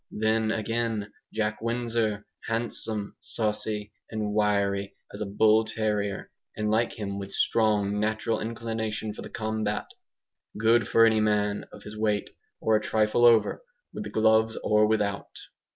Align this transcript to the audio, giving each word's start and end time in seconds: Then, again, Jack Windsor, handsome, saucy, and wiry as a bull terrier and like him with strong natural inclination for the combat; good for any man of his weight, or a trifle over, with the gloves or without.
Then, 0.09 0.49
again, 0.51 1.13
Jack 1.31 1.61
Windsor, 1.61 2.25
handsome, 2.47 3.15
saucy, 3.19 3.93
and 4.09 4.33
wiry 4.33 4.95
as 5.13 5.21
a 5.21 5.27
bull 5.27 5.63
terrier 5.63 6.31
and 6.57 6.71
like 6.71 6.93
him 6.93 7.19
with 7.19 7.31
strong 7.31 7.99
natural 7.99 8.39
inclination 8.39 9.13
for 9.13 9.21
the 9.21 9.29
combat; 9.29 9.85
good 10.57 10.87
for 10.87 11.05
any 11.05 11.19
man 11.21 11.65
of 11.71 11.83
his 11.83 11.95
weight, 11.95 12.31
or 12.59 12.75
a 12.75 12.81
trifle 12.81 13.25
over, 13.25 13.61
with 13.93 14.03
the 14.03 14.09
gloves 14.09 14.57
or 14.63 14.87
without. 14.87 15.37